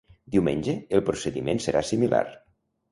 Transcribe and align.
Diumenge, 0.35 0.75
el 0.99 1.03
procediment 1.11 1.63
serà 1.69 1.87
similar. 1.93 2.25